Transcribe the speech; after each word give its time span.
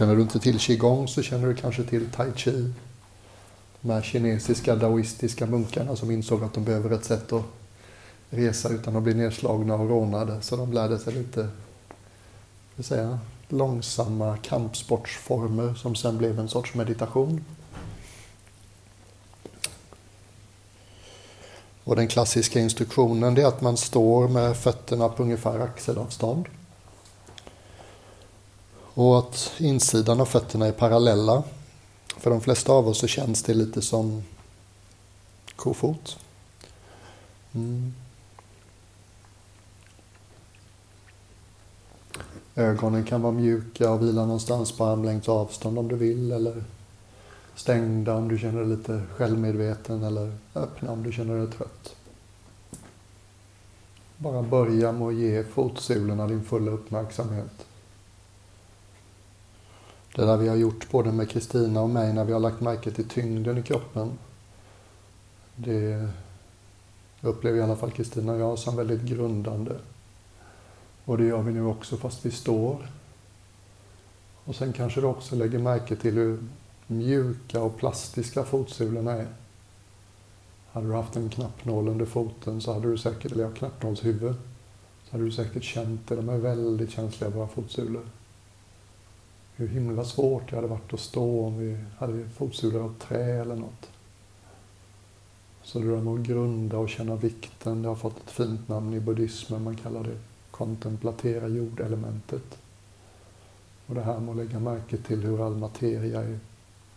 Känner 0.00 0.16
du 0.16 0.22
inte 0.22 0.40
till 0.40 0.58
qigong 0.58 1.08
så 1.08 1.22
känner 1.22 1.48
du 1.48 1.54
kanske 1.54 1.84
till 1.84 2.10
tai 2.10 2.32
chi. 2.36 2.72
De 3.80 3.90
här 3.90 4.02
kinesiska 4.02 4.76
daoistiska 4.76 5.46
munkarna 5.46 5.96
som 5.96 6.10
insåg 6.10 6.44
att 6.44 6.54
de 6.54 6.64
behöver 6.64 6.90
ett 6.90 7.04
sätt 7.04 7.32
att 7.32 7.44
resa 8.30 8.68
utan 8.68 8.96
att 8.96 9.02
bli 9.02 9.14
nedslagna 9.14 9.74
och 9.74 9.88
rånade. 9.88 10.42
Så 10.42 10.56
de 10.56 10.72
lärde 10.72 10.98
sig 10.98 11.14
lite 11.14 11.48
vill 12.76 12.84
säga, 12.84 13.18
långsamma 13.48 14.36
kampsportsformer 14.36 15.74
som 15.74 15.94
sen 15.94 16.18
blev 16.18 16.38
en 16.38 16.48
sorts 16.48 16.74
meditation. 16.74 17.44
Och 21.84 21.96
den 21.96 22.08
klassiska 22.08 22.60
instruktionen 22.60 23.38
är 23.38 23.46
att 23.46 23.60
man 23.60 23.76
står 23.76 24.28
med 24.28 24.56
fötterna 24.56 25.08
på 25.08 25.22
ungefär 25.22 25.60
axelavstånd. 25.60 26.46
Och 29.00 29.18
att 29.18 29.52
insidan 29.58 30.20
av 30.20 30.24
fötterna 30.24 30.66
är 30.66 30.72
parallella. 30.72 31.42
För 32.16 32.30
de 32.30 32.40
flesta 32.40 32.72
av 32.72 32.88
oss 32.88 32.98
så 32.98 33.06
känns 33.06 33.42
det 33.42 33.54
lite 33.54 33.82
som 33.82 34.22
kofot. 35.56 36.18
Mm. 37.52 37.94
Ögonen 42.54 43.04
kan 43.04 43.22
vara 43.22 43.32
mjuka 43.32 43.90
och 43.90 44.02
vila 44.02 44.24
någonstans 44.24 44.72
på 44.72 44.84
armlängds 44.84 45.28
avstånd 45.28 45.78
om 45.78 45.88
du 45.88 45.96
vill. 45.96 46.32
Eller 46.32 46.64
stängda 47.54 48.14
om 48.14 48.28
du 48.28 48.38
känner 48.38 48.60
dig 48.60 48.68
lite 48.68 49.02
självmedveten. 49.16 50.04
Eller 50.04 50.36
öppna 50.54 50.90
om 50.90 51.02
du 51.02 51.12
känner 51.12 51.38
dig 51.38 51.46
trött. 51.46 51.96
Bara 54.16 54.42
börja 54.42 54.92
med 54.92 55.08
att 55.08 55.14
ge 55.14 55.44
fotsulorna 55.44 56.26
din 56.26 56.44
fulla 56.44 56.70
uppmärksamhet. 56.70 57.66
Det 60.20 60.26
där 60.26 60.36
vi 60.36 60.48
har 60.48 60.56
gjort 60.56 60.90
både 60.90 61.12
med 61.12 61.30
Kristina 61.30 61.80
och 61.80 61.90
mig 61.90 62.12
när 62.12 62.24
vi 62.24 62.32
har 62.32 62.40
lagt 62.40 62.60
märke 62.60 62.90
till 62.90 63.08
tyngden 63.08 63.58
i 63.58 63.62
kroppen. 63.62 64.18
Det 65.56 66.08
upplever 67.20 67.58
i 67.58 67.62
alla 67.62 67.76
fall 67.76 67.90
Kristina 67.90 68.32
och 68.32 68.38
jag 68.38 68.58
som 68.58 68.76
väldigt 68.76 69.02
grundande. 69.02 69.76
Och 71.04 71.18
det 71.18 71.24
gör 71.24 71.42
vi 71.42 71.52
nu 71.52 71.64
också 71.64 71.96
fast 71.96 72.26
vi 72.26 72.30
står. 72.30 72.90
Och 74.44 74.54
sen 74.54 74.72
kanske 74.72 75.00
du 75.00 75.06
också 75.06 75.36
lägger 75.36 75.58
märke 75.58 75.96
till 75.96 76.14
hur 76.14 76.38
mjuka 76.86 77.62
och 77.62 77.76
plastiska 77.76 78.44
fotsulorna 78.44 79.12
är. 79.12 79.28
Hade 80.72 80.86
du 80.86 80.94
haft 80.94 81.16
en 81.16 81.28
knappnål 81.28 81.88
under 81.88 82.06
foten 82.06 82.60
så 82.60 82.72
hade 82.72 82.90
du 82.90 82.98
säkert, 82.98 83.32
eller 83.32 83.44
ja, 83.44 83.50
knappnålshuvud, 83.50 84.34
så 85.04 85.12
hade 85.12 85.24
du 85.24 85.32
säkert 85.32 85.64
känt 85.64 86.08
det. 86.08 86.16
De 86.16 86.28
är 86.28 86.38
väldigt 86.38 86.90
känsliga, 86.90 87.30
våra 87.30 87.48
fotsulor. 87.48 88.02
Hur 89.60 89.68
himla 89.68 90.04
svårt 90.04 90.50
det 90.50 90.56
hade 90.56 90.68
varit 90.68 90.94
att 90.94 91.00
stå 91.00 91.46
om 91.46 91.58
vi 91.58 91.78
hade 91.98 92.28
fotsulor 92.28 92.82
av 92.82 92.94
trä 92.98 93.40
eller 93.40 93.56
något. 93.56 93.90
Så 95.62 95.78
det 95.78 95.90
där 95.90 96.00
med 96.00 96.14
att 96.14 96.26
grunda 96.26 96.78
och 96.78 96.88
känna 96.88 97.16
vikten, 97.16 97.82
det 97.82 97.88
har 97.88 97.94
fått 97.94 98.16
ett 98.16 98.30
fint 98.30 98.68
namn 98.68 98.94
i 98.94 99.00
buddhismen. 99.00 99.64
Man 99.64 99.76
kallar 99.76 100.04
det 100.04 100.18
kontemplatera 100.50 101.48
jordelementet. 101.48 102.58
Och 103.86 103.94
det 103.94 104.02
här 104.02 104.20
med 104.20 104.30
att 104.30 104.36
lägga 104.36 104.58
märke 104.58 104.96
till 104.96 105.20
hur 105.22 105.46
all 105.46 105.56
materia 105.56 106.22
är 106.22 106.38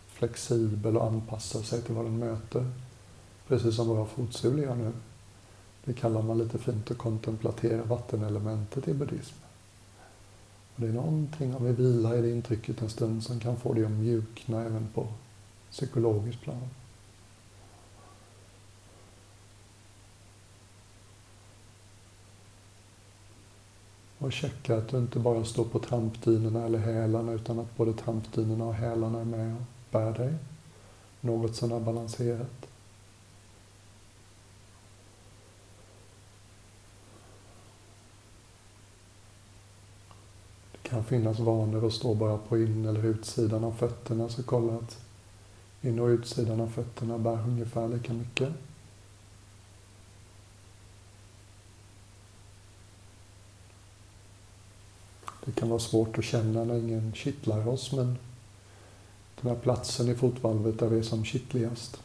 flexibel 0.06 0.96
och 0.96 1.06
anpassar 1.06 1.62
sig 1.62 1.82
till 1.82 1.94
vad 1.94 2.04
den 2.04 2.18
möter. 2.18 2.70
Precis 3.48 3.76
som 3.76 3.88
våra 3.88 4.06
fotsulor 4.06 4.64
gör 4.64 4.74
nu. 4.74 4.92
Det 5.84 5.92
kallar 5.92 6.22
man 6.22 6.38
lite 6.38 6.58
fint 6.58 6.90
att 6.90 6.98
kontemplatera 6.98 7.82
vattenelementet 7.82 8.88
i 8.88 8.94
buddhismen. 8.94 9.43
Och 10.74 10.80
det 10.80 10.88
är 10.88 10.92
någonting 10.92 11.54
om 11.54 11.64
vi 11.64 11.72
vilar 11.72 12.16
i 12.16 12.22
det 12.22 12.30
intrycket 12.30 12.82
en 12.82 12.90
stund 12.90 13.22
som 13.22 13.40
kan 13.40 13.56
få 13.56 13.74
dig 13.74 13.84
att 13.84 13.90
mjukna 13.90 14.62
även 14.62 14.88
på 14.94 15.06
psykologiskt 15.70 16.40
plan. 16.40 16.68
Och 24.18 24.32
checka 24.32 24.76
att 24.76 24.88
du 24.88 24.98
inte 24.98 25.18
bara 25.18 25.44
står 25.44 25.64
på 25.64 25.78
trampdynorna 25.78 26.64
eller 26.64 26.78
hälarna 26.78 27.32
utan 27.32 27.58
att 27.58 27.76
både 27.76 27.92
trampdynorna 27.92 28.64
och 28.64 28.74
hälarna 28.74 29.20
är 29.20 29.24
med 29.24 29.56
och 29.56 29.62
bär 29.90 30.12
dig 30.12 30.34
något 31.20 31.56
sådär 31.56 31.80
balanserat. 31.80 32.66
Kan 40.94 41.04
finnas 41.04 41.38
vanor 41.38 41.86
att 41.86 41.92
stå 41.92 42.14
bara 42.14 42.38
på 42.38 42.58
in 42.58 42.86
eller 42.86 43.04
utsidan 43.04 43.64
av 43.64 43.72
fötterna 43.72 44.28
så 44.28 44.42
kolla 44.42 44.74
att 44.74 44.98
in 45.82 45.98
och 45.98 46.06
utsidan 46.06 46.60
av 46.60 46.68
fötterna 46.68 47.18
bär 47.18 47.38
ungefär 47.48 47.88
lika 47.88 48.12
mycket. 48.12 48.48
Det 55.44 55.52
kan 55.52 55.68
vara 55.68 55.78
svårt 55.78 56.18
att 56.18 56.24
känna 56.24 56.64
när 56.64 56.78
ingen 56.78 57.12
kittlar 57.12 57.68
oss, 57.68 57.92
men 57.92 58.18
den 59.40 59.50
här 59.50 59.58
platsen 59.62 60.08
i 60.08 60.14
fotvalvet 60.14 60.78
där 60.78 60.88
vi 60.88 60.98
är 60.98 61.02
som 61.02 61.24
kittligast. 61.24 62.00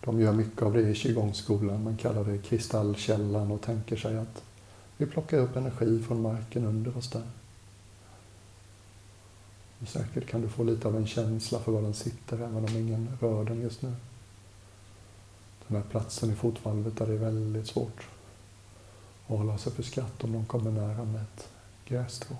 De 0.00 0.20
gör 0.20 0.32
mycket 0.32 0.62
av 0.62 0.72
det 0.72 0.80
i 0.80 0.94
qigong-skolan. 0.94 1.84
Man 1.84 1.96
kallar 1.96 2.24
det 2.24 2.38
kristallkällan 2.38 3.50
och 3.50 3.60
tänker 3.60 3.96
sig 3.96 4.18
att 4.18 4.42
vi 5.00 5.06
plockar 5.06 5.38
upp 5.38 5.56
energi 5.56 6.02
från 6.02 6.22
marken 6.22 6.64
under 6.64 6.96
oss 6.96 7.10
där. 7.10 7.22
Och 9.80 9.88
säkert 9.88 10.26
kan 10.26 10.40
du 10.40 10.48
få 10.48 10.64
lite 10.64 10.88
av 10.88 10.96
en 10.96 11.06
känsla 11.06 11.58
för 11.58 11.72
var 11.72 11.82
den 11.82 11.94
sitter, 11.94 12.36
även 12.36 12.64
om 12.64 12.76
ingen 12.76 13.18
rör 13.20 13.44
den 13.44 13.60
just 13.60 13.82
nu. 13.82 13.92
Den 15.68 15.76
här 15.76 15.90
platsen 15.90 16.30
i 16.30 16.34
fotvalvet 16.34 16.96
där 16.96 17.06
det 17.06 17.12
är 17.12 17.18
väldigt 17.18 17.66
svårt 17.66 18.08
att 19.26 19.38
hålla 19.38 19.58
sig 19.58 19.72
för 19.72 19.82
skratt 19.82 20.24
om 20.24 20.32
de 20.32 20.46
kommer 20.46 20.70
nära 20.70 21.04
med 21.04 21.22
ett 21.22 21.48
grässtrå. 21.84 22.36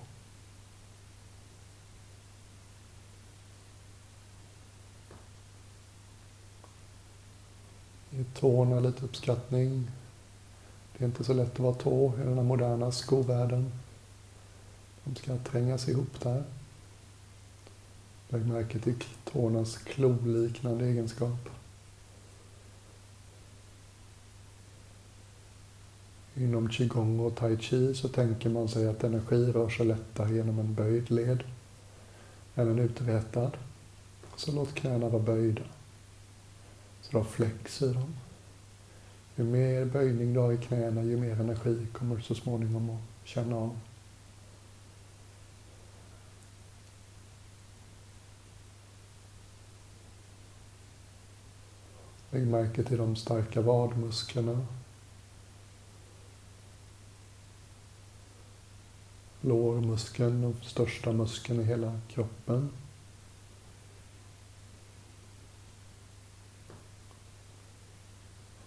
Ge 8.09 8.23
tårna 8.23 8.79
lite 8.79 9.05
uppskattning. 9.05 9.87
Det 10.97 11.03
är 11.03 11.07
inte 11.07 11.23
så 11.23 11.33
lätt 11.33 11.53
att 11.53 11.59
vara 11.59 11.73
tå 11.73 12.13
i 12.17 12.23
den 12.23 12.37
här 12.37 12.43
moderna 12.43 12.91
skovärlden. 12.91 13.71
De 15.03 15.15
ska 15.15 15.37
trängas 15.37 15.89
ihop 15.89 16.21
där. 16.21 16.43
Lägg 18.29 18.45
märke 18.45 18.79
till 18.79 18.95
tårnas 19.23 19.77
kloliknande 19.77 20.85
egenskap. 20.85 21.49
Inom 26.35 26.69
qigong 26.69 27.19
och 27.19 27.35
tai 27.35 27.57
chi 27.57 27.93
så 27.93 28.07
tänker 28.07 28.49
man 28.49 28.67
sig 28.67 28.87
att 28.87 29.03
energi 29.03 29.51
rör 29.51 29.69
sig 29.69 29.85
lättare 29.85 30.35
genom 30.35 30.59
en 30.59 30.73
böjd 30.73 31.11
led 31.11 31.43
än 32.55 32.67
en 32.67 32.79
uträtad. 32.79 33.51
Så 34.35 34.51
låt 34.51 34.73
knäna 34.73 35.09
vara 35.09 35.23
böjda. 35.23 35.61
Så 37.01 37.11
du 37.11 37.17
har 37.17 37.23
flex 37.23 37.81
i 37.81 37.93
dem. 37.93 38.15
Ju 39.41 39.47
mer 39.47 39.85
böjning 39.85 40.33
du 40.33 40.39
har 40.39 40.51
i 40.51 40.57
knäna, 40.57 41.03
ju 41.03 41.17
mer 41.17 41.41
energi 41.41 41.87
kommer 41.93 42.15
du 42.15 42.21
så 42.21 42.35
småningom 42.35 42.89
att 42.89 43.27
känna 43.27 43.55
av. 43.55 43.79
Lägg 52.31 52.47
märke 52.47 52.83
till 52.83 52.97
de 52.97 53.15
starka 53.15 53.61
vadmusklerna 53.61 54.65
lårmuskeln, 59.41 60.41
den 60.41 60.55
största 60.61 61.11
muskeln 61.11 61.59
i 61.59 61.63
hela 61.63 61.99
kroppen. 62.09 62.69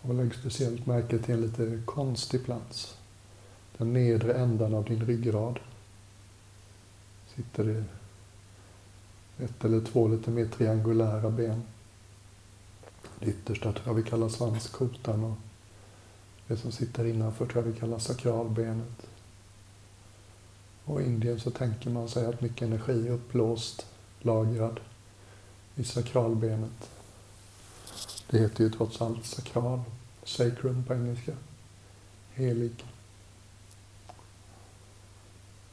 Och 0.09 0.15
lägg 0.15 0.35
speciellt 0.35 0.87
märke 0.87 1.19
till 1.19 1.35
en 1.35 1.41
lite 1.41 1.83
konstig 1.85 2.45
plats. 2.45 2.97
Den 3.79 3.93
nedre 3.93 4.35
ändan 4.35 4.75
av 4.75 4.85
din 4.85 5.07
ryggrad. 5.07 5.59
Sitter 7.35 7.65
det 7.65 7.85
ett 9.45 9.65
eller 9.65 9.81
två 9.81 10.09
lite 10.09 10.31
mer 10.31 10.47
triangulära 10.47 11.31
ben. 11.31 11.63
Det 13.21 13.27
yttersta 13.27 13.73
tror 13.73 13.87
jag 13.87 13.95
vi 13.95 14.11
kallar 14.11 14.29
svanskotan 14.29 15.25
och 15.25 15.37
det 16.47 16.57
som 16.57 16.73
sitter 16.73 17.05
innanför 17.05 17.47
tror 17.47 17.65
jag 17.65 17.73
vi 17.73 17.79
kallar 17.79 17.99
sakralbenet. 17.99 19.07
Och 20.85 21.03
i 21.03 21.05
Indien 21.05 21.41
så 21.41 21.51
tänker 21.51 21.91
man 21.91 22.09
sig 22.09 22.27
att 22.27 22.41
mycket 22.41 22.63
energi 22.63 23.09
är 23.09 23.13
upplåst, 23.13 23.87
lagrad 24.21 24.81
i 25.77 25.85
sakralbenet. 25.85 26.91
Det 28.35 28.41
heter 28.41 28.65
ju 28.65 28.71
trots 28.71 29.03
allt 29.03 29.25
sakral, 29.25 29.81
sacrum 30.25 30.85
på 30.87 30.95
engelska. 30.95 31.33
Helig. 32.33 32.85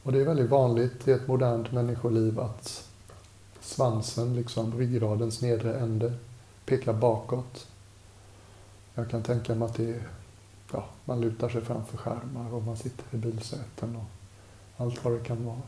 Och 0.02 0.12
det 0.12 0.20
är 0.20 0.24
väldigt 0.24 0.50
vanligt 0.50 1.08
i 1.08 1.10
ett 1.10 1.28
modernt 1.28 1.72
människoliv 1.72 2.40
att 2.40 2.88
svansen, 3.60 4.36
liksom 4.36 4.78
ryggradens 4.78 5.40
nedre 5.40 5.78
ände, 5.78 6.12
pekar 6.64 6.92
bakåt. 6.92 7.66
Jag 8.94 9.10
kan 9.10 9.22
tänka 9.22 9.54
mig 9.54 9.66
att 9.66 9.74
det 9.74 9.90
är, 9.90 10.08
ja, 10.72 10.84
man 11.04 11.20
lutar 11.20 11.48
sig 11.48 11.60
framför 11.60 11.96
skärmar 11.96 12.54
och 12.54 12.62
man 12.62 12.76
sitter 12.76 13.04
i 13.10 13.16
bilsäten 13.16 13.96
och 13.96 14.06
allt 14.76 15.04
vad 15.04 15.12
det 15.12 15.24
kan 15.24 15.44
vara. 15.44 15.62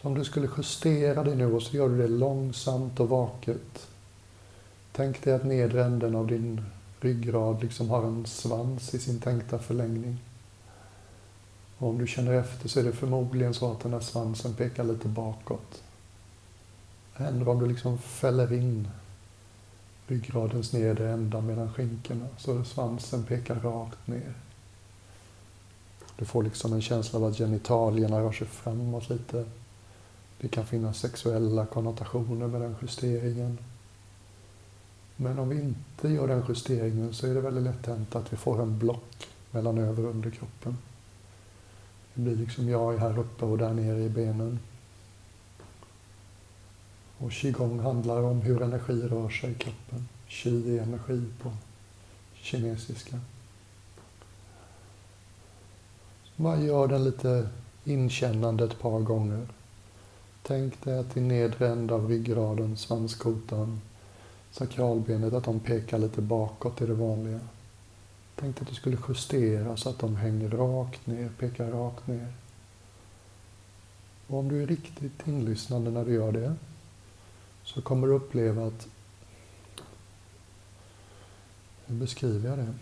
Så 0.00 0.08
om 0.08 0.14
du 0.14 0.24
skulle 0.24 0.48
justera 0.56 1.24
dig 1.24 1.36
nu 1.36 1.52
och 1.52 1.62
så 1.62 1.76
gör 1.76 1.88
du 1.88 1.98
det 1.98 2.08
långsamt 2.08 3.00
och 3.00 3.08
vaket. 3.08 3.89
Tänk 4.92 5.24
dig 5.24 5.34
att 5.34 5.44
nedre 5.44 5.84
änden 5.84 6.14
av 6.14 6.26
din 6.26 6.60
ryggrad 7.00 7.62
liksom 7.62 7.90
har 7.90 8.02
en 8.02 8.26
svans 8.26 8.94
i 8.94 8.98
sin 8.98 9.20
tänkta 9.20 9.58
förlängning. 9.58 10.18
Och 11.78 11.88
om 11.88 11.98
du 11.98 12.06
känner 12.06 12.32
efter 12.32 12.68
så 12.68 12.80
är 12.80 12.84
det 12.84 12.92
förmodligen 12.92 13.54
så 13.54 13.72
att 13.72 13.80
den 13.80 13.92
här 13.92 14.00
svansen 14.00 14.54
pekar 14.54 14.84
lite 14.84 15.08
bakåt. 15.08 15.82
Eller 17.16 17.48
om 17.48 17.58
du 17.58 17.66
liksom 17.66 17.98
fäller 17.98 18.52
in 18.52 18.88
ryggradens 20.06 20.72
nedre 20.72 21.10
ända 21.10 21.40
mellan 21.40 21.72
skinkorna 21.72 22.28
så 22.38 22.64
svansen 22.64 23.24
pekar 23.24 23.54
rakt 23.54 24.06
ner. 24.06 24.34
Du 26.16 26.24
får 26.24 26.42
liksom 26.42 26.72
en 26.72 26.82
känsla 26.82 27.18
av 27.18 27.24
att 27.24 27.38
genitalierna 27.38 28.20
rör 28.20 28.32
sig 28.32 28.46
framåt 28.46 29.10
lite. 29.10 29.44
Det 30.40 30.48
kan 30.48 30.66
finnas 30.66 30.98
sexuella 30.98 31.66
konnotationer 31.66 32.46
med 32.46 32.60
den 32.60 32.76
justeringen. 32.82 33.58
Men 35.22 35.38
om 35.38 35.48
vi 35.48 35.60
inte 35.60 36.08
gör 36.08 36.28
den 36.28 36.44
justeringen 36.48 37.14
så 37.14 37.26
är 37.26 37.34
det 37.34 37.40
väldigt 37.40 37.64
lätt 37.64 37.86
hänt 37.86 38.16
att 38.16 38.32
vi 38.32 38.36
får 38.36 38.62
en 38.62 38.78
block 38.78 39.28
mellan 39.50 39.78
över 39.78 40.04
och 40.04 40.10
underkroppen. 40.10 40.78
Det 42.14 42.20
blir 42.20 42.36
liksom 42.36 42.68
jag 42.68 42.94
är 42.94 42.98
här 42.98 43.18
uppe 43.18 43.44
och 43.44 43.58
där 43.58 43.72
nere 43.72 43.98
i 43.98 44.08
benen. 44.08 44.58
Och 47.18 47.32
qigong 47.32 47.80
handlar 47.80 48.22
om 48.22 48.40
hur 48.40 48.62
energi 48.62 49.02
rör 49.02 49.28
sig 49.28 49.50
i 49.50 49.54
kroppen. 49.54 50.08
Qi 50.28 50.78
är 50.78 50.82
energi 50.82 51.24
på 51.42 51.52
kinesiska. 52.34 53.20
Så 56.24 56.42
bara 56.42 56.60
gör 56.60 56.88
den 56.88 57.04
lite 57.04 57.48
inkännande 57.84 58.64
ett 58.64 58.80
par 58.80 59.00
gånger. 59.00 59.46
Tänk 60.42 60.84
dig 60.84 60.98
att 60.98 61.16
i 61.16 61.20
nedre 61.20 61.68
ända 61.68 61.94
av 61.94 62.08
ryggraden, 62.08 62.76
svanskotan, 62.76 63.80
sakralbenet, 64.50 65.32
att 65.32 65.44
de 65.44 65.60
pekar 65.60 65.98
lite 65.98 66.20
bakåt 66.20 66.82
i 66.82 66.86
det 66.86 66.94
vanliga. 66.94 67.40
Tänkte 68.36 68.62
att 68.62 68.68
du 68.68 68.74
skulle 68.74 68.98
justera 69.08 69.76
så 69.76 69.88
att 69.88 69.98
de 69.98 70.16
hänger 70.16 70.48
rakt 70.48 71.06
ner, 71.06 71.30
pekar 71.38 71.70
rakt 71.70 72.06
ner. 72.06 72.32
Och 74.26 74.38
om 74.38 74.48
du 74.48 74.62
är 74.62 74.66
riktigt 74.66 75.26
inlyssnande 75.26 75.90
när 75.90 76.04
du 76.04 76.12
gör 76.12 76.32
det 76.32 76.54
så 77.62 77.82
kommer 77.82 78.06
du 78.06 78.12
uppleva 78.12 78.66
att... 78.66 78.88
Hur 81.86 81.96
beskriver 81.96 82.48
jag 82.48 82.58
det? 82.58 82.74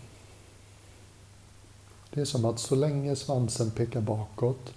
Det 2.09 2.21
är 2.21 2.25
som 2.25 2.45
att 2.45 2.59
så 2.59 2.75
länge 2.75 3.15
svansen 3.15 3.71
pekar 3.71 4.01
bakåt 4.01 4.73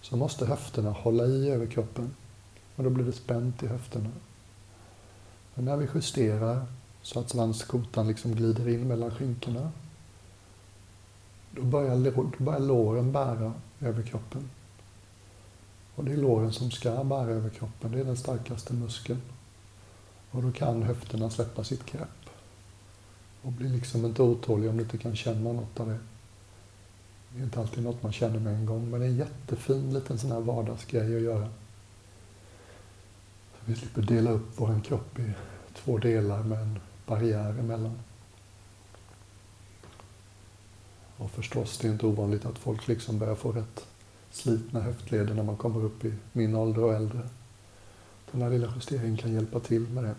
så 0.00 0.16
måste 0.16 0.46
höfterna 0.46 0.90
hålla 0.90 1.26
i 1.26 1.50
över 1.50 1.66
kroppen. 1.66 2.14
Och 2.76 2.84
då 2.84 2.90
blir 2.90 3.04
det 3.04 3.12
spänt 3.12 3.62
i 3.62 3.66
höfterna. 3.66 4.10
Men 5.56 5.64
när 5.64 5.76
vi 5.76 5.88
justerar 5.94 6.66
så 7.02 7.20
att 7.20 7.30
svanskotan 7.30 8.08
liksom 8.08 8.34
glider 8.34 8.68
in 8.68 8.88
mellan 8.88 9.10
skinkorna 9.10 9.72
då 11.50 11.62
börjar, 11.62 11.96
då 12.38 12.44
börjar 12.44 12.60
låren 12.60 13.12
bära 13.12 13.52
över 13.80 14.02
kroppen. 14.02 14.50
Och 15.94 16.04
det 16.04 16.12
är 16.12 16.16
låren 16.16 16.52
som 16.52 16.70
ska 16.70 17.04
bära 17.04 17.30
över 17.30 17.50
kroppen. 17.50 17.92
Det 17.92 18.00
är 18.00 18.04
den 18.04 18.16
starkaste 18.16 18.74
muskeln. 18.74 19.22
Och 20.30 20.42
då 20.42 20.52
kan 20.52 20.82
höfterna 20.82 21.30
släppa 21.30 21.64
sitt 21.64 21.92
grepp. 21.92 22.08
Och 23.42 23.52
blir 23.52 23.68
liksom 23.68 24.04
inte 24.04 24.22
otålig 24.22 24.70
om 24.70 24.76
du 24.76 24.82
inte 24.82 24.98
kan 24.98 25.16
känna 25.16 25.52
något 25.52 25.80
av 25.80 25.88
det. 25.88 25.98
Det 27.32 27.40
är 27.40 27.44
inte 27.44 27.60
alltid 27.60 27.84
något 27.84 28.02
man 28.02 28.12
känner 28.12 28.38
med 28.38 28.54
en 28.54 28.66
gång, 28.66 28.90
men 28.90 29.00
det 29.00 29.06
är 29.06 29.10
en 29.10 29.16
jättefin 29.16 29.94
liten 29.94 30.18
sån 30.18 30.32
här 30.32 30.40
vardagsgrej 30.40 31.16
att 31.16 31.22
göra. 31.22 31.48
Vi 33.68 33.76
slipper 33.76 34.02
dela 34.02 34.30
upp 34.30 34.48
vår 34.56 34.80
kropp 34.84 35.18
i 35.18 35.32
två 35.74 35.98
delar 35.98 36.42
med 36.42 36.62
en 36.62 36.78
barriär 37.06 37.50
emellan. 37.50 37.98
Och 41.16 41.30
förstås, 41.30 41.78
det 41.78 41.88
är 41.88 41.92
inte 41.92 42.06
ovanligt 42.06 42.46
att 42.46 42.58
folk 42.58 42.88
liksom 42.88 43.18
börjar 43.18 43.34
få 43.34 43.52
rätt 43.52 43.86
slitna 44.30 44.80
höftleder 44.80 45.34
när 45.34 45.42
man 45.42 45.56
kommer 45.56 45.84
upp 45.84 46.04
i 46.04 46.14
min 46.32 46.54
ålder 46.54 46.82
och 46.82 46.94
äldre. 46.94 47.28
Den 48.30 48.42
här 48.42 48.50
lilla 48.50 48.72
justeringen 48.74 49.16
kan 49.16 49.34
hjälpa 49.34 49.60
till 49.60 49.88
med 49.88 50.04
det. 50.04 50.14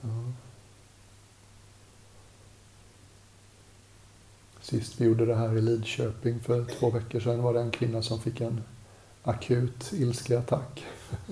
Ja. 0.00 0.32
Sist 4.60 5.00
vi 5.00 5.04
gjorde 5.04 5.26
det 5.26 5.36
här 5.36 5.56
i 5.58 5.60
Lidköping 5.60 6.40
för 6.40 6.64
två 6.64 6.90
veckor 6.90 7.20
sedan 7.20 7.42
var 7.42 7.54
det 7.54 7.60
en 7.60 7.70
kvinna 7.70 8.02
som 8.02 8.20
fick 8.20 8.40
en 8.40 8.62
akut 9.22 9.92
ilskeattack. 9.92 10.84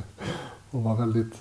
Hon 0.70 0.84
var 0.84 0.96
väldigt 0.96 1.34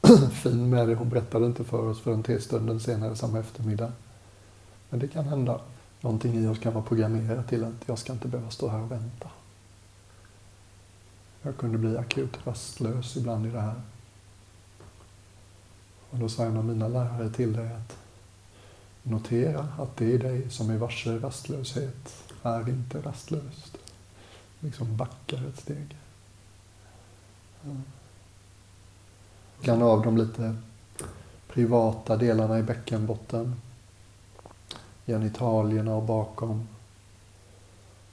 fin 0.32 0.70
med 0.70 0.88
det. 0.88 0.94
Hon 0.94 1.08
berättade 1.08 1.46
inte 1.46 1.64
för 1.64 1.86
oss 1.86 2.00
förrän 2.00 2.22
testunden 2.22 2.80
senare 2.80 3.16
samma 3.16 3.38
eftermiddag. 3.38 3.92
Men 4.88 5.00
det 5.00 5.08
kan 5.08 5.24
hända. 5.24 5.60
Någonting 6.00 6.34
i 6.34 6.46
oss 6.46 6.58
kan 6.58 6.74
vara 6.74 6.84
programmerat 6.84 7.48
till 7.48 7.64
att 7.64 7.74
jag 7.86 7.98
ska 7.98 8.12
inte 8.12 8.28
behöva 8.28 8.50
stå 8.50 8.68
här 8.68 8.82
och 8.82 8.90
vänta. 8.92 9.30
Jag 11.42 11.56
kunde 11.56 11.78
bli 11.78 11.96
akut 11.96 12.46
rastlös 12.46 13.16
ibland 13.16 13.46
i 13.46 13.50
det 13.50 13.60
här. 13.60 13.80
Och 16.10 16.18
då 16.18 16.28
sa 16.28 16.44
en 16.44 16.56
av 16.56 16.64
mina 16.64 16.88
lärare 16.88 17.30
till 17.30 17.52
dig 17.52 17.72
att 17.72 17.96
notera 19.02 19.68
att 19.78 19.96
det 19.96 20.04
i 20.04 20.18
dig 20.18 20.50
som 20.50 20.70
är 20.70 20.76
varse 20.76 21.18
rastlöshet 21.18 22.24
är 22.42 22.68
inte 22.68 23.02
rastlöst. 23.02 23.79
Liksom 24.60 24.96
backar 24.96 25.48
ett 25.48 25.60
steg. 25.60 25.96
Kan 29.62 29.82
av 29.82 30.02
de 30.02 30.16
lite 30.16 30.56
privata 31.48 32.16
delarna 32.16 32.58
i 32.58 32.62
bäckenbotten. 32.62 33.54
Genitalierna 35.06 35.94
och 35.94 36.02
bakom. 36.02 36.68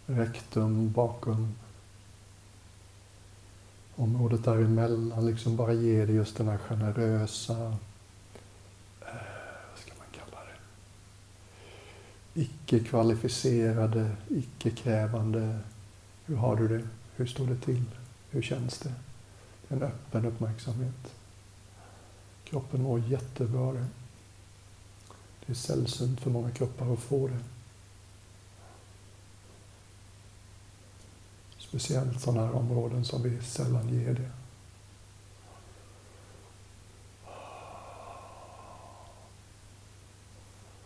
Rektum 0.06 0.92
bakom 0.92 1.56
området 3.98 4.44
däremellan 4.44 5.26
liksom 5.26 5.56
bara 5.56 5.74
ger 5.74 6.08
det 6.08 6.14
just 6.14 6.38
den 6.38 6.48
här 6.48 6.58
generösa, 6.58 7.54
eh, 9.02 9.28
vad 9.70 9.80
ska 9.80 9.92
man 9.98 10.08
kalla 10.12 10.44
det, 12.34 12.42
icke-kvalificerade, 12.42 14.12
icke-krävande, 14.30 15.60
hur 16.28 16.36
har 16.36 16.56
du 16.56 16.68
det? 16.68 16.88
Hur 17.16 17.26
står 17.26 17.48
det 17.48 17.58
till? 17.58 17.84
Hur 18.30 18.42
känns 18.42 18.80
det? 18.80 18.94
En 19.68 19.84
öppen 19.84 20.26
uppmärksamhet. 20.26 21.14
Kroppen 22.44 22.82
mår 22.82 23.00
jättebra 23.00 23.72
det. 23.72 23.86
Det 25.46 25.54
är 25.54 25.56
sällsynt 25.56 26.22
för 26.22 26.30
många 26.30 26.52
kroppar 26.52 26.94
att 26.94 27.00
få 27.00 27.28
det. 27.28 27.40
Speciellt 31.58 32.22
sådana 32.22 32.46
här 32.46 32.54
områden 32.54 33.06
som 33.06 33.24
vi 33.24 33.42
sällan 33.42 33.90
ger 33.90 34.14
det. 34.14 34.32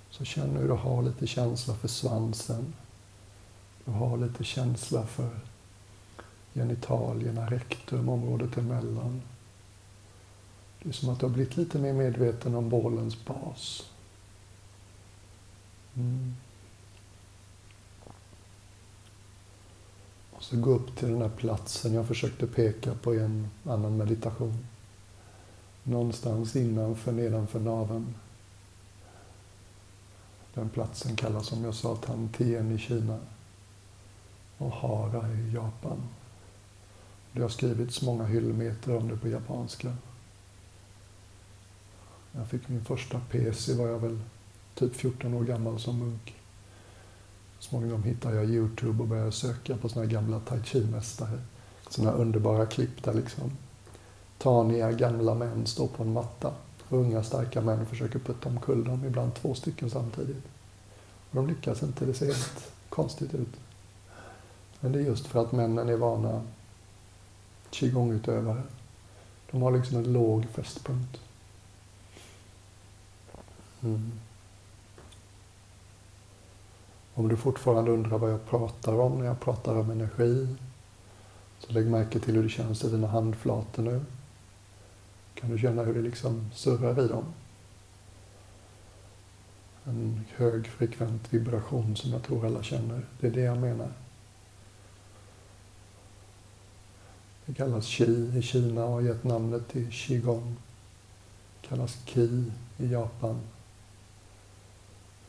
Så 0.09 0.25
känn 0.25 0.55
hur 0.55 0.67
du 0.67 0.73
har 0.73 1.01
lite 1.01 1.27
känsla 1.27 1.73
för 1.73 1.87
svansen 1.87 2.73
och 3.85 3.93
har 3.93 4.17
lite 4.17 4.43
känsla 4.43 5.05
för 5.05 5.29
genitalierna, 6.53 7.49
rektum, 7.49 8.09
området 8.09 8.57
emellan. 8.57 9.21
Det 10.83 10.89
är 10.89 10.93
som 10.93 11.09
att 11.09 11.19
du 11.19 11.25
har 11.25 11.33
blivit 11.33 11.57
lite 11.57 11.79
mer 11.79 11.93
medveten 11.93 12.55
om 12.55 12.69
bålens 12.69 13.25
bas. 13.25 13.89
Mm. 15.95 16.35
Och 20.31 20.43
så 20.43 20.57
gå 20.57 20.71
upp 20.71 20.95
till 20.95 21.07
den 21.07 21.21
här 21.21 21.29
platsen 21.29 21.93
jag 21.93 22.07
försökte 22.07 22.47
peka 22.47 22.93
på 22.93 23.15
i 23.15 23.19
en 23.19 23.49
annan 23.63 23.97
meditation. 23.97 24.67
Någonstans 25.83 26.55
innanför, 26.55 27.11
nedanför 27.11 27.59
naveln. 27.59 28.15
Den 30.53 30.69
platsen 30.69 31.15
kallas 31.15 31.47
som 31.47 31.63
jag 31.63 31.75
sa 31.75 31.95
Tantien 31.95 32.71
i 32.71 32.77
Kina 32.77 33.19
och 34.61 34.71
Hara 34.71 35.33
i 35.33 35.53
Japan. 35.53 36.03
Det 37.31 37.41
har 37.41 37.49
skrivits 37.49 38.01
många 38.01 38.25
hyllmeter 38.25 38.97
om 38.97 39.07
det 39.07 39.17
på 39.17 39.27
japanska. 39.27 39.93
Jag 42.31 42.47
fick 42.47 42.69
min 42.69 42.85
första 42.85 43.21
PC 43.31 43.73
var 43.73 43.87
jag 43.87 43.99
väl 43.99 44.19
typ 44.75 44.95
14 44.95 45.33
år 45.33 45.43
gammal 45.43 45.79
som 45.79 45.99
munk. 45.99 46.35
Så 47.59 47.69
småningom 47.69 48.03
hittade 48.03 48.35
jag 48.35 48.45
Youtube 48.45 49.03
och 49.03 49.09
började 49.09 49.31
söka 49.31 49.77
på 49.77 49.89
såna 49.89 50.05
här 50.05 50.11
gamla 50.11 50.39
tai 50.39 50.59
chi-mästare. 50.63 51.39
Såna 51.89 52.11
här 52.11 52.17
underbara 52.17 52.65
klipp 52.65 53.03
där 53.03 53.13
liksom 53.13 53.51
taniga 54.37 54.91
gamla 54.91 55.33
män 55.33 55.67
står 55.67 55.87
på 55.87 56.03
en 56.03 56.13
matta. 56.13 56.53
Unga 56.89 57.23
starka 57.23 57.61
män 57.61 57.85
försöker 57.85 58.19
putta 58.19 58.49
omkull 58.49 58.83
dem, 58.83 59.05
ibland 59.05 59.35
två 59.35 59.53
stycken 59.53 59.89
samtidigt. 59.89 60.43
Och 61.29 61.35
de 61.35 61.47
lyckas 61.47 61.83
inte, 61.83 62.05
det 62.05 62.13
ser 62.13 62.25
helt 62.25 62.71
konstigt 62.89 63.33
ut. 63.33 63.57
Men 64.81 64.91
det 64.91 64.99
är 64.99 65.03
just 65.03 65.27
för 65.27 65.41
att 65.41 65.51
männen 65.51 65.89
är 65.89 65.97
vana 65.97 66.41
qigong-utövare. 67.71 68.61
De 69.51 69.61
har 69.61 69.71
liksom 69.71 69.97
en 69.97 70.13
låg 70.13 70.45
fästpunkt. 70.45 71.19
Mm. 73.81 74.11
Om 77.13 77.27
du 77.27 77.37
fortfarande 77.37 77.91
undrar 77.91 78.17
vad 78.17 78.31
jag 78.31 78.45
pratar 78.45 78.99
om 78.99 79.19
när 79.19 79.25
jag 79.25 79.39
pratar 79.39 79.75
om 79.75 79.91
energi, 79.91 80.47
så 81.59 81.71
lägg 81.71 81.87
märke 81.87 82.19
till 82.19 82.35
hur 82.35 82.43
det 82.43 82.49
känns 82.49 82.83
i 82.83 82.89
dina 82.89 83.07
handflator 83.07 83.83
nu. 83.83 84.01
Kan 85.33 85.49
du 85.49 85.57
känna 85.57 85.83
hur 85.83 85.93
det 85.93 86.01
liksom 86.01 86.49
surrar 86.53 87.05
i 87.05 87.07
dem? 87.07 87.25
En 89.83 90.25
högfrekvent 90.35 91.33
vibration 91.33 91.95
som 91.95 92.11
jag 92.11 92.23
tror 92.23 92.45
alla 92.45 92.63
känner. 92.63 93.05
Det 93.19 93.27
är 93.27 93.31
det 93.31 93.41
jag 93.41 93.57
menar. 93.57 93.91
Det 97.45 97.53
kallas 97.53 97.87
qi 97.87 98.37
i 98.37 98.41
Kina 98.41 98.85
och 98.85 98.91
har 98.91 99.01
gett 99.01 99.23
namnet 99.23 99.67
till 99.67 99.91
qigong. 99.91 100.55
Det 101.61 101.67
kallas 101.67 101.97
ki 102.05 102.51
i 102.77 102.91
Japan. 102.91 103.39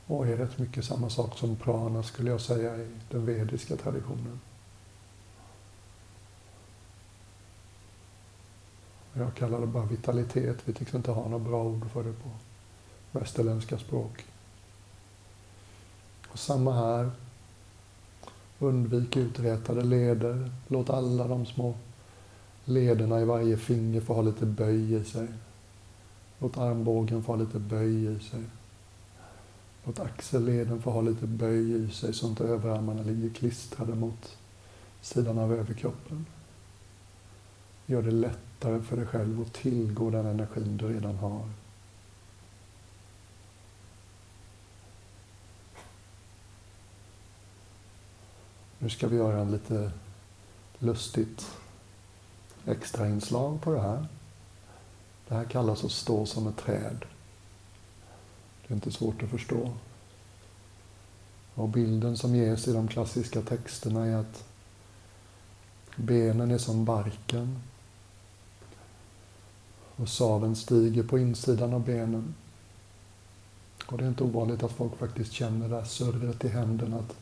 Och 0.07 0.26
är 0.26 0.37
rätt 0.37 0.59
mycket 0.59 0.85
samma 0.85 1.11
sak 1.11 1.38
som 1.38 1.57
prana 1.57 2.02
skulle 2.02 2.31
jag 2.31 2.40
säga 2.40 2.76
i 2.76 2.88
den 3.11 3.26
vediska 3.26 3.76
traditionen. 3.76 4.40
Jag 9.12 9.35
kallar 9.35 9.61
det 9.61 9.66
bara 9.66 9.85
vitalitet. 9.85 10.57
Vi 10.64 10.73
tycks 10.73 10.95
inte 10.95 11.11
ha 11.11 11.28
några 11.28 11.45
bra 11.45 11.64
ord 11.64 11.90
för 11.90 12.04
det 12.04 12.12
på 12.12 12.31
västerländska 13.12 13.78
språk. 13.78 14.25
Och 16.28 16.38
samma 16.38 16.73
här. 16.73 17.11
Undvik 18.59 19.16
uträtade 19.16 19.85
leder. 19.85 20.50
Låt 20.69 20.90
alla 20.90 21.28
de 21.28 21.47
små 21.47 21.75
lederna 22.64 23.21
i 23.21 23.25
varje 23.25 23.57
finger 23.57 24.00
får 24.00 24.14
ha 24.14 24.23
lite 24.23 24.47
böj 24.47 24.95
i 24.95 25.04
sig. 25.04 25.28
Låt 26.38 26.59
armbågen 26.59 27.23
få 27.23 27.33
ha 27.33 27.37
lite 27.37 27.59
böj 27.59 28.16
i 28.16 28.21
sig. 28.21 28.42
Låt 29.85 30.00
axelleden 30.00 30.83
få 30.83 30.90
ha 30.90 31.00
lite 31.00 31.26
böj 31.26 31.85
i 31.85 31.90
sig 31.90 32.14
så 32.14 32.28
inte 32.28 32.45
överarmarna 32.45 33.02
ligger 33.02 33.31
klistrade 33.31 33.95
mot 33.95 34.37
sidan 35.00 35.38
av 35.38 35.52
överkroppen. 35.52 36.26
Gör 37.87 38.02
det 38.02 38.11
lättare 38.11 38.83
för 38.83 38.97
dig 38.97 39.07
själv 39.07 39.40
att 39.40 39.52
tillgå 39.52 40.11
den 40.11 40.26
energin 40.26 40.76
du 40.76 40.88
redan 40.88 41.16
har. 41.16 41.49
Nu 48.78 48.90
ska 48.90 49.09
vi 49.09 49.16
göra 49.16 49.40
en 49.40 49.50
lite 49.50 49.90
lustigt 50.78 51.47
extrainslag 52.66 53.61
på 53.61 53.73
det 53.73 53.81
här. 53.81 54.07
Det 55.28 55.35
här 55.35 55.45
kallas 55.45 55.85
att 55.85 55.92
stå 55.92 56.26
som 56.26 56.47
ett 56.47 56.57
träd. 56.57 57.04
Det 58.62 58.73
är 58.73 58.75
inte 58.75 58.92
svårt 58.92 59.23
att 59.23 59.31
förstå. 59.31 59.71
Och 61.54 61.69
bilden 61.69 62.16
som 62.16 62.37
ges 62.37 62.69
i 62.69 62.73
de 62.73 62.88
klassiska 62.88 63.42
texterna 63.42 64.07
är 64.07 64.16
att 64.16 64.45
benen 65.97 66.50
är 66.50 66.59
som 66.59 66.85
barken 66.85 67.59
och 69.97 70.09
saven 70.09 70.57
stiger 70.57 71.02
på 71.02 71.19
insidan 71.19 71.75
av 71.75 71.85
benen. 71.85 72.35
Och 73.87 73.99
det 73.99 74.04
är 74.04 74.09
inte 74.09 74.25
ovanligt 74.25 74.62
att 74.62 74.73
folk 74.73 74.97
faktiskt 74.97 75.33
känner 75.33 75.69
det 75.69 75.76
här 75.76 75.85
surret 75.85 76.45
i 76.45 76.49
händerna. 76.49 76.99
Att 76.99 77.16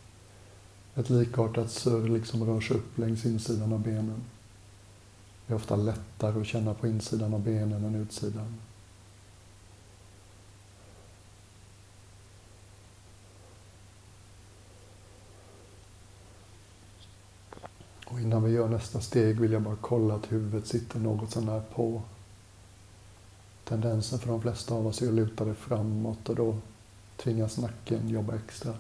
ett 0.96 1.10
likartat 1.10 1.70
surr 1.70 2.08
liksom 2.08 2.44
rör 2.44 2.60
sig 2.60 2.76
upp 2.76 2.98
längs 2.98 3.24
insidan 3.24 3.72
av 3.72 3.80
benen. 3.80 4.22
Det 5.50 5.54
är 5.54 5.56
ofta 5.56 5.76
lättare 5.76 6.40
att 6.40 6.46
känna 6.46 6.74
på 6.74 6.86
insidan 6.86 7.34
av 7.34 7.42
benen 7.42 7.84
än 7.84 7.94
utsidan. 7.94 8.54
Och 18.06 18.20
innan 18.20 18.44
vi 18.44 18.50
gör 18.50 18.68
nästa 18.68 19.00
steg 19.00 19.40
vill 19.40 19.52
jag 19.52 19.62
bara 19.62 19.76
kolla 19.80 20.14
att 20.14 20.32
huvudet 20.32 20.66
sitter 20.66 20.98
något 20.98 21.30
sånär 21.30 21.62
på. 21.74 22.02
Tendensen 23.64 24.18
för 24.18 24.28
de 24.28 24.42
flesta 24.42 24.74
av 24.74 24.86
oss 24.86 25.02
är 25.02 25.08
att 25.08 25.14
luta 25.14 25.44
det 25.44 25.54
framåt 25.54 26.28
och 26.28 26.36
då 26.36 26.56
tvingas 27.16 27.58
nacken 27.58 28.08
jobba 28.08 28.34
extra. 28.34 28.74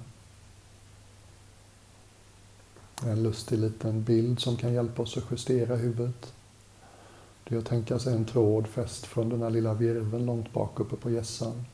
En 3.02 3.22
lustig 3.22 3.58
liten 3.58 4.02
bild 4.02 4.40
som 4.40 4.56
kan 4.56 4.72
hjälpa 4.72 5.02
oss 5.02 5.16
att 5.16 5.30
justera 5.30 5.76
huvudet. 5.76 6.34
Det 7.50 7.56
är 7.56 7.58
att 7.58 7.66
tänka 7.66 7.98
sig 7.98 8.14
en 8.14 8.24
tråd 8.24 8.66
fäst 8.66 9.06
från 9.06 9.28
den 9.28 9.42
här 9.42 9.50
lilla 9.50 9.74
virveln 9.74 10.26
långt 10.26 10.52
bak 10.52 10.80
uppe 10.80 10.96
på 10.96 11.10
gässan. 11.10 11.64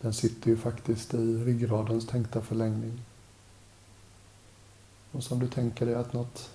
Den 0.00 0.14
sitter 0.14 0.50
ju 0.50 0.56
faktiskt 0.56 1.14
i 1.14 1.44
ryggradens 1.44 2.06
tänkta 2.06 2.42
förlängning. 2.42 3.00
Och 5.12 5.22
som 5.22 5.38
du 5.38 5.48
tänker 5.48 5.86
dig 5.86 5.94
att 5.94 6.12
något 6.12 6.50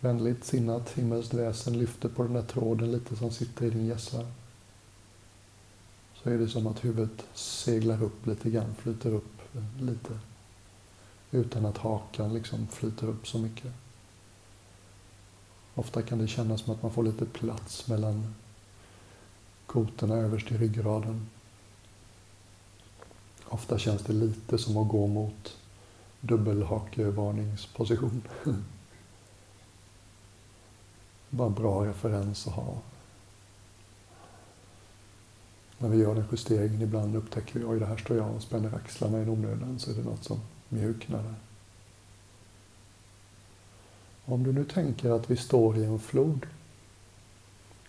vänligt 0.00 0.44
sinnat 0.44 0.90
himmelskt 0.90 1.34
väsen 1.34 1.78
lyfter 1.78 2.08
på 2.08 2.22
den 2.22 2.32
där 2.32 2.42
tråden 2.42 2.92
lite 2.92 3.16
som 3.16 3.30
sitter 3.30 3.66
i 3.66 3.70
din 3.70 3.86
gässa. 3.86 4.26
Så 6.14 6.30
är 6.30 6.38
det 6.38 6.48
som 6.48 6.66
att 6.66 6.84
huvudet 6.84 7.26
seglar 7.34 8.02
upp 8.02 8.26
lite 8.26 8.50
grann, 8.50 8.74
flyter 8.74 9.12
upp 9.12 9.40
lite. 9.80 10.18
Utan 11.30 11.66
att 11.66 11.78
hakan 11.78 12.34
liksom 12.34 12.66
flyter 12.66 13.06
upp 13.06 13.28
så 13.28 13.38
mycket. 13.38 13.72
Ofta 15.78 16.02
kan 16.02 16.18
det 16.18 16.26
kännas 16.26 16.60
som 16.60 16.74
att 16.74 16.82
man 16.82 16.92
får 16.92 17.02
lite 17.02 17.26
plats 17.26 17.88
mellan 17.88 18.34
kotorna 19.66 20.14
överst 20.14 20.52
i 20.52 20.58
ryggraden. 20.58 21.28
Ofta 23.44 23.78
känns 23.78 24.02
det 24.02 24.12
lite 24.12 24.58
som 24.58 24.76
att 24.76 24.88
gå 24.88 25.06
mot 25.06 25.56
dubbelhakevarningsposition. 26.20 28.22
Bara 31.30 31.48
en 31.48 31.54
bra 31.54 31.86
referens 31.86 32.46
att 32.46 32.54
ha. 32.54 32.78
När 35.78 35.88
vi 35.88 35.98
gör 35.98 36.14
den 36.14 36.28
justeringen 36.32 36.82
ibland 36.82 37.16
upptäcker 37.16 37.58
vi 37.58 37.64
att 37.64 37.80
det 37.80 37.86
här 37.86 37.96
står 37.96 38.16
jag 38.16 38.34
och 38.34 38.42
spänner 38.42 38.74
axlarna 38.74 39.22
i 39.22 39.28
onödan 39.28 39.78
så 39.78 39.90
är 39.90 39.94
det 39.94 40.02
något 40.02 40.24
som 40.24 40.40
mjuknar. 40.68 41.34
Om 44.30 44.44
du 44.44 44.52
nu 44.52 44.64
tänker 44.64 45.10
att 45.10 45.30
vi 45.30 45.36
står 45.36 45.76
i 45.76 45.84
en 45.84 45.98
flod 45.98 46.46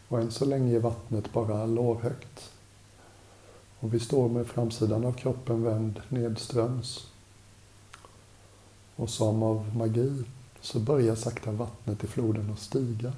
och 0.08 0.20
än 0.20 0.32
så 0.32 0.46
länge 0.46 0.76
är 0.76 0.80
vattnet 0.80 1.34
bara 1.34 1.66
lårhögt 1.66 2.52
och 3.80 3.94
vi 3.94 4.00
står 4.00 4.30
med 4.30 4.48
framsidan 4.48 5.06
av 5.06 5.14
kroppen 5.14 5.64
vänd 5.64 6.02
nedströms 6.10 7.08
och 8.96 9.10
som 9.10 9.44
av 9.44 9.76
magi 9.76 10.24
så 10.62 10.80
börjar 10.80 11.16
sakta 11.16 11.52
vattnet 11.52 12.04
i 12.04 12.08
floden 12.08 12.52
att 12.52 12.60
stiga. 12.60 13.14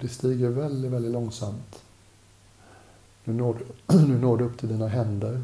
Det 0.00 0.08
stiger 0.08 0.48
väldigt, 0.48 0.90
väldigt 0.90 1.12
långsamt. 1.12 1.82
Nu 3.24 3.32
når, 3.32 3.56
nu 3.86 4.18
når 4.18 4.36
du 4.36 4.44
upp 4.44 4.58
till 4.58 4.68
dina 4.68 4.88
händer. 4.88 5.42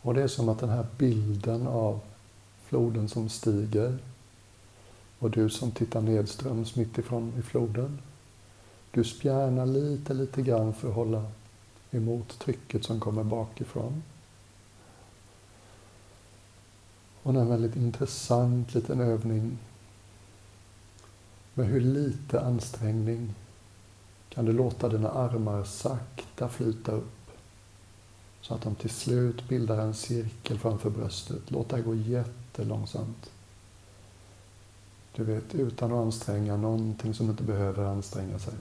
Och 0.00 0.14
det 0.14 0.22
är 0.22 0.28
som 0.28 0.48
att 0.48 0.58
den 0.58 0.68
här 0.68 0.86
bilden 0.98 1.66
av 1.66 2.00
floden 2.64 3.08
som 3.08 3.28
stiger 3.28 3.98
och 5.18 5.30
du 5.30 5.50
som 5.50 5.70
tittar 5.70 6.00
nedströms 6.00 6.76
mittifrån 6.76 7.32
i 7.38 7.42
floden. 7.42 7.98
Du 8.90 9.04
spjärnar 9.04 9.66
lite, 9.66 10.14
lite 10.14 10.42
grann 10.42 10.74
för 10.74 10.88
att 10.88 10.94
hålla 10.94 11.24
emot 11.90 12.38
trycket 12.38 12.84
som 12.84 13.00
kommer 13.00 13.24
bakifrån. 13.24 14.02
Och 17.22 17.34
en 17.34 17.48
väldigt 17.48 17.76
intressant 17.76 18.74
liten 18.74 19.00
övning 19.00 19.58
med 21.54 21.66
hur 21.66 21.80
lite 21.80 22.40
ansträngning 22.40 23.34
kan 24.28 24.44
du 24.44 24.52
låta 24.52 24.88
dina 24.88 25.10
armar 25.10 25.64
sakta 25.64 26.48
flyta 26.48 26.92
upp 26.92 27.23
så 28.44 28.54
att 28.54 28.62
de 28.62 28.74
till 28.74 28.90
slut 28.90 29.48
bildar 29.48 29.78
en 29.78 29.94
cirkel 29.94 30.58
framför 30.58 30.90
bröstet. 30.90 31.42
Låt 31.48 31.68
det 31.68 31.76
här 31.76 31.82
gå 31.82 31.94
jättelångsamt. 31.94 33.30
Du 35.16 35.24
vet, 35.24 35.54
utan 35.54 35.92
att 35.92 35.98
anstränga 35.98 36.56
någonting 36.56 37.14
som 37.14 37.30
inte 37.30 37.42
behöver 37.42 37.84
anstränga 37.84 38.38
sig. 38.38 38.54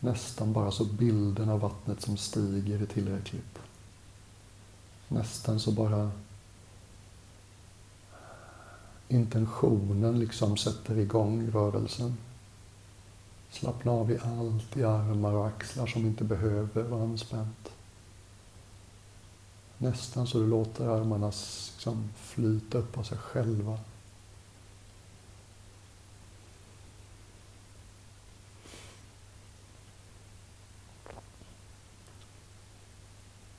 Nästan 0.00 0.52
bara 0.52 0.70
så 0.70 0.84
bilden 0.84 1.48
av 1.48 1.60
vattnet 1.60 2.00
som 2.00 2.16
stiger 2.16 2.82
är 2.82 2.86
tillräckligt. 2.86 3.58
Nästan 5.08 5.60
så 5.60 5.72
bara 5.72 6.10
intentionen 9.08 10.18
liksom 10.18 10.56
sätter 10.56 10.98
igång 10.98 11.50
rörelsen. 11.50 12.16
Slappna 13.50 13.92
av 13.92 14.10
i 14.10 14.18
allt 14.18 14.76
i 14.76 14.84
armar 14.84 15.32
och 15.32 15.46
axlar 15.46 15.86
som 15.86 16.06
inte 16.06 16.24
behöver 16.24 16.82
vara 16.82 17.02
anspänt. 17.02 17.70
Nästan 19.78 20.26
så 20.26 20.38
du 20.38 20.46
låter 20.46 20.86
armarna 20.86 21.26
liksom 21.26 22.10
flyta 22.16 22.78
upp 22.78 22.98
av 22.98 23.02
sig 23.02 23.18
själva. 23.18 23.78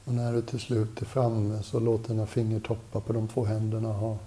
Och 0.06 0.14
när 0.16 0.34
du 0.34 0.42
till 0.42 0.60
slut 0.60 1.02
är 1.02 1.06
framme 1.06 1.64
så 1.64 1.80
låt 1.80 2.08
dina 2.08 2.26
fingertoppar 2.26 3.00
på 3.00 3.14
de 3.14 3.28
två 3.28 3.46
händerna 3.46 3.94
ha 3.94 4.18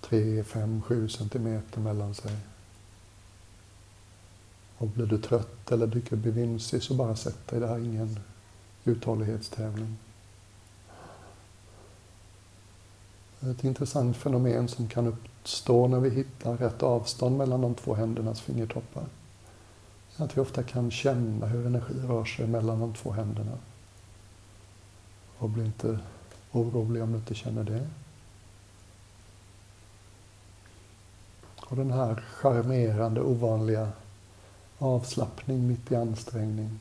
3, 0.00 0.44
5, 0.44 0.82
7 0.82 1.08
centimeter 1.08 1.80
mellan 1.80 2.14
sig. 2.14 2.36
Och 4.78 4.88
blir 4.88 5.06
du 5.06 5.18
trött 5.18 5.72
eller 5.72 5.86
dyker 5.86 6.16
bli 6.16 6.30
vimsig 6.30 6.82
så 6.82 6.94
bara 6.94 7.16
sätt 7.16 7.48
dig. 7.48 7.60
Det 7.60 7.66
här 7.66 7.74
är 7.74 7.84
ingen 7.84 8.18
uthållighetstävling. 8.84 9.96
Ett 13.50 13.64
intressant 13.64 14.16
fenomen 14.16 14.68
som 14.68 14.88
kan 14.88 15.06
uppstå 15.06 15.88
när 15.88 16.00
vi 16.00 16.10
hittar 16.10 16.56
rätt 16.56 16.82
avstånd 16.82 17.38
mellan 17.38 17.60
de 17.60 17.74
två 17.74 17.94
händernas 17.94 18.40
fingertoppar. 18.40 19.04
Att 20.16 20.36
vi 20.36 20.40
ofta 20.40 20.62
kan 20.62 20.90
känna 20.90 21.46
hur 21.46 21.66
energi 21.66 21.94
rör 21.94 22.24
sig 22.24 22.46
mellan 22.46 22.80
de 22.80 22.94
två 22.94 23.10
händerna. 23.10 23.58
Och 25.38 25.50
bli 25.50 25.64
inte 25.64 25.98
orolig 26.52 27.02
om 27.02 27.12
du 27.12 27.18
inte 27.18 27.34
känner 27.34 27.64
det. 27.64 27.86
Och 31.66 31.76
den 31.76 31.90
här 31.90 32.14
charmerande, 32.14 33.20
ovanliga 33.20 33.92
avslappning 34.78 35.68
mitt 35.68 35.92
i 35.92 35.96
ansträngning. 35.96 36.78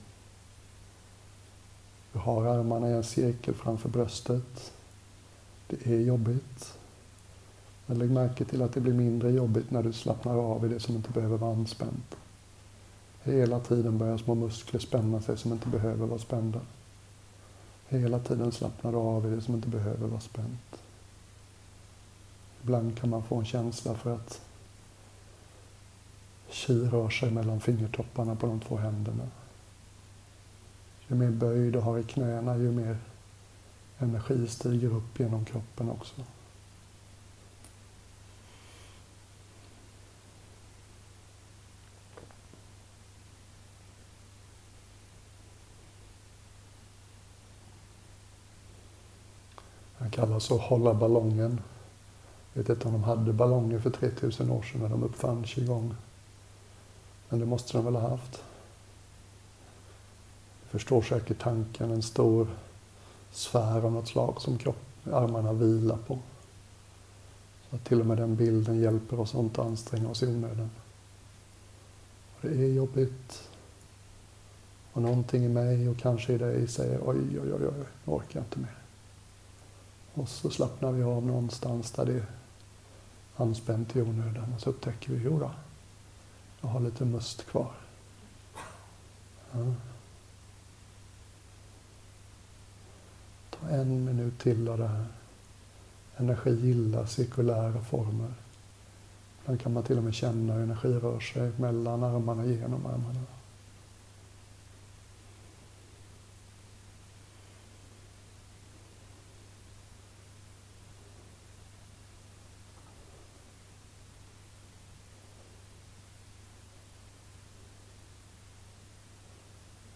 Du 2.14 2.20
har 2.20 2.46
armarna 2.46 2.90
i 2.90 2.94
en 2.94 3.04
cirkel 3.04 3.54
framför 3.54 3.90
bröstet. 3.90 4.72
Det 5.80 5.94
är 5.94 6.00
jobbigt. 6.00 6.78
Men 7.86 8.00
lägg 8.00 8.12
märke 8.12 8.46
till 8.46 8.62
att 8.62 8.74
det 8.74 8.82
blir 8.82 8.94
mindre 8.94 9.32
jobbigt 9.32 9.72
när 9.72 9.84
du 9.84 9.94
slappnar 9.94 10.36
av 10.36 10.66
i 10.66 10.70
det 10.70 10.80
som 10.80 10.96
inte 10.96 11.12
behöver 11.12 11.38
vara 11.38 11.52
anspänt. 11.52 12.16
Hela 13.24 13.60
tiden 13.60 13.98
börjar 13.98 14.18
små 14.18 14.36
muskler 14.36 14.80
spänna 14.80 15.22
sig 15.22 15.38
som 15.38 15.52
inte 15.52 15.68
behöver 15.68 16.06
vara 16.06 16.20
spända. 16.20 16.60
Hela 17.88 18.20
tiden 18.20 18.52
slappnar 18.52 18.92
du 18.92 18.98
av 18.98 19.26
i 19.26 19.36
det 19.36 19.42
som 19.42 19.56
inte 19.56 19.68
behöver 19.68 20.08
vara 20.08 20.22
spänt. 20.22 20.82
Ibland 22.64 22.98
kan 22.98 23.10
man 23.10 23.24
få 23.24 23.36
en 23.36 23.46
känsla 23.46 23.96
för 23.96 24.16
att 24.16 24.42
Qi 26.50 26.86
rör 26.86 27.10
sig 27.10 27.32
mellan 27.32 27.60
fingertopparna 27.60 28.36
på 28.36 28.48
de 28.48 28.60
två 28.60 28.78
händerna. 28.78 29.28
Ju 31.08 31.16
mer 31.16 31.32
böjd 31.32 31.74
du 31.74 31.80
har 31.80 32.00
i 32.00 32.04
knäna, 32.04 32.58
ju 32.58 32.72
mer 32.72 32.98
energi 34.04 34.48
stiger 34.48 34.96
upp 34.96 35.20
genom 35.20 35.46
kroppen 35.46 35.90
också. 35.90 36.22
Han 49.98 50.12
kallas 50.12 50.52
att 50.52 50.62
hålla 50.62 50.94
ballongen. 50.94 51.62
Jag 52.54 52.64
vet 52.64 52.70
inte 52.70 52.88
om 52.88 52.94
de 52.94 53.04
hade 53.04 53.34
ballonger 53.34 53.80
för 53.80 53.90
3000 53.90 54.50
år 54.50 54.62
sedan 54.62 54.82
när 54.82 54.90
de 54.90 55.04
uppfann 55.04 55.44
qigong. 55.44 55.96
Men 57.30 57.40
det 57.40 57.46
måste 57.46 57.78
de 57.78 57.86
väl 57.86 57.96
ha 57.96 58.10
haft. 58.10 58.44
Du 60.64 60.70
förstår 60.70 61.02
säkert 61.02 61.40
tanken, 61.40 61.92
en 61.92 62.04
stor 62.04 62.48
sfär 63.34 63.86
av 63.86 63.92
något 63.92 64.08
slag 64.08 64.42
som 64.42 64.58
kropp, 64.58 65.08
armarna 65.12 65.54
vilar 65.54 65.98
på. 65.98 66.20
Så 67.70 67.76
att 67.76 67.86
till 67.86 68.00
och 68.00 68.06
med 68.06 68.18
den 68.18 68.36
bilden 68.36 68.80
hjälper 68.80 69.20
oss 69.20 69.36
att 69.36 69.42
inte 69.42 69.62
anstränga 69.62 70.10
oss 70.10 70.24
i 70.24 70.28
onödan. 70.28 70.70
Och 72.36 72.50
det 72.50 72.64
är 72.64 72.74
jobbigt. 72.74 73.50
Och 74.94 75.02
någonting 75.02 75.44
i 75.44 75.50
mig 75.50 75.90
och 75.90 75.98
kanske 75.98 76.34
i 76.34 76.38
dig 76.38 76.68
säger 76.68 77.00
oj, 77.10 77.40
oj, 77.42 77.54
oj, 77.54 77.66
oj, 77.66 77.86
nu 78.06 78.14
orkar 78.14 78.40
jag 78.40 78.44
inte 78.44 78.60
mer. 78.60 78.76
Och 80.14 80.30
så 80.30 80.50
slappnar 80.50 80.92
vi 80.92 81.04
av 81.04 81.26
någonstans 81.26 81.92
där 81.92 82.06
det 82.06 82.14
är 82.14 82.26
anspänt 83.36 83.96
i 83.96 84.02
onödan 84.02 84.54
och 84.56 84.62
så 84.62 84.70
upptäcker 84.70 85.14
vi, 85.14 85.24
jodå, 85.24 85.52
jag 86.62 86.70
har 86.70 86.80
lite 86.80 87.06
must 87.06 87.46
kvar. 87.46 87.72
Ja. 89.52 89.74
En 93.70 94.06
minut 94.06 94.40
till 94.40 94.70
av 94.70 94.78
det 94.78 94.88
här. 94.88 95.06
Energi 96.18 96.52
gillar 96.52 97.06
cirkulära 97.06 97.82
former. 97.82 98.34
Ibland 99.42 99.62
kan 99.62 99.74
man 99.74 99.84
till 99.84 99.98
och 99.98 100.04
med 100.04 100.14
känna 100.14 100.54
hur 100.54 100.64
energi 100.64 100.94
rör 100.94 101.20
sig 101.20 101.52
mellan 101.58 102.04
armarna, 102.04 102.46
genom 102.46 102.86
armarna. 102.86 103.20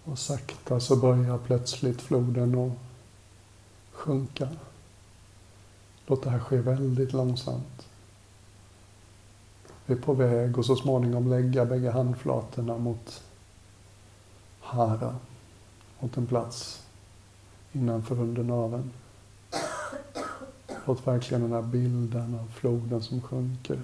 Och 0.03 0.19
sakta 0.19 0.79
så 0.79 0.95
börjar 0.95 1.37
plötsligt 1.37 2.01
floden 2.01 2.55
att 2.55 2.86
sjunka. 4.07 4.47
Låt 6.05 6.23
det 6.23 6.29
här 6.29 6.39
ske 6.39 6.57
väldigt 6.57 7.13
långsamt. 7.13 7.87
Vi 9.85 9.93
är 9.93 9.97
på 9.97 10.13
väg 10.13 10.57
och 10.57 10.65
så 10.65 10.75
småningom 10.75 11.29
lägga 11.29 11.65
bägge 11.65 11.91
handflatorna 11.91 12.77
mot 12.77 13.23
Hara, 14.59 15.15
mot 15.99 16.17
en 16.17 16.27
plats 16.27 16.83
innanför 17.71 18.19
under 18.19 18.43
naveln. 18.43 18.91
Låt 20.85 21.07
verkligen 21.07 21.41
den 21.41 21.51
här 21.51 21.61
bilden 21.61 22.39
av 22.39 22.47
floden 22.47 23.01
som 23.01 23.21
sjunker. 23.21 23.79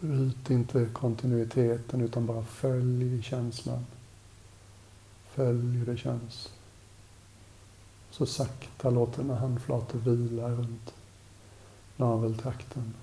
Bryt 0.00 0.50
inte 0.50 0.88
kontinuiteten 0.92 2.00
utan 2.00 2.26
bara 2.26 2.44
följ 2.44 3.22
känslan. 3.22 3.86
Följ 5.34 5.78
hur 5.78 5.86
det 5.86 5.96
känns. 5.96 6.50
Så 8.16 8.26
sakta 8.26 8.90
låt 8.90 9.16
dina 9.16 9.34
handflator 9.34 9.98
vila 9.98 10.48
runt 10.48 10.94
naveltrakten. 11.96 12.94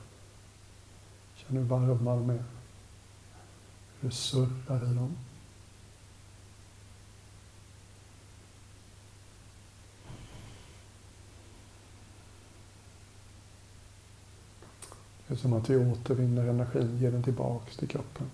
Känn 1.35 1.57
hur 1.57 1.63
varma 1.63 2.15
de 2.15 2.29
är. 2.29 2.43
Hur 3.99 4.09
det 4.09 4.15
surrar 4.15 4.91
i 4.91 4.95
dem. 4.95 5.17
Det 15.27 15.33
är 15.33 15.37
som 15.37 15.53
att 15.53 15.69
vi 15.69 15.77
återvinner 15.77 16.47
energin, 16.47 16.97
ger 17.01 17.11
den 17.11 17.23
tillbaks 17.23 17.77
till 17.77 17.87
kroppen. 17.87 18.29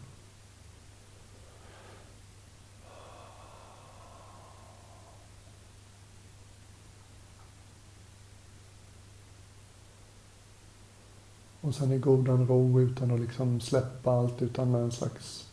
Sen 11.77 11.91
i 11.91 11.97
godan 11.97 12.47
ro 12.47 12.79
utan 12.81 13.11
att 13.11 13.19
liksom 13.19 13.59
släppa 13.59 14.11
allt 14.11 14.41
utan 14.41 14.71
med 14.71 14.81
en 14.81 14.91
slags 14.91 15.47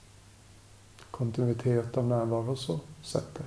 kontinuitet 1.10 1.96
av 1.96 2.06
närvaro 2.06 2.56
så 2.56 2.80
sätt 3.02 3.34
dig. 3.34 3.46